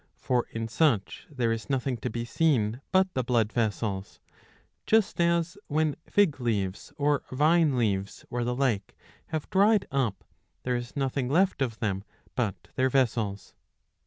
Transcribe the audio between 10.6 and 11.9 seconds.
there is nothing left of